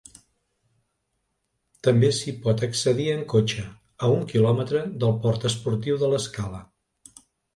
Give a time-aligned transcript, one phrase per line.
[1.87, 3.67] També s'hi pot accedir en cotxe,
[4.07, 6.63] a un quilòmetre del port esportiu de l'Escala.